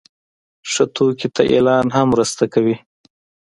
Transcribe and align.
ښه 0.71 0.83
توکي 0.95 1.27
ته 1.35 1.41
اعلان 1.53 1.85
هم 1.95 2.07
مرسته 2.13 2.43
کوي. 2.53 2.75